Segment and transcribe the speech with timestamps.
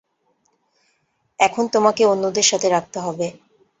[1.39, 3.27] এখন তোমাকে অন্যদের সাথে রাখতে হবে।